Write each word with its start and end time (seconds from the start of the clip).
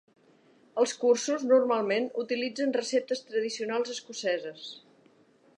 Els 0.83 0.93
cursos 1.01 1.43
normalment 1.49 2.09
utilitzen 2.23 2.75
receptes 2.81 3.23
tradicionals 3.29 3.97
escoceses. 3.97 4.69